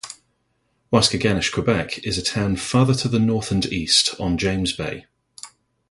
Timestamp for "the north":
3.07-3.51